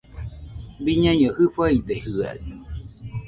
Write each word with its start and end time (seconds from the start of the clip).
Biñaiño 0.83 1.29
jɨfaide 1.37 1.95
jɨaɨ 2.03 2.39